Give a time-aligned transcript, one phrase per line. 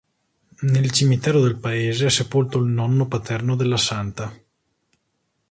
[0.61, 4.35] Nel cimitero del paese è sepolto il nonno paterno della santa.